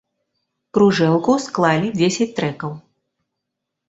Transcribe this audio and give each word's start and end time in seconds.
Кружэлку 0.77 1.35
склалі 1.43 1.91
дзесяць 1.97 2.27
трэкаў. 2.39 2.73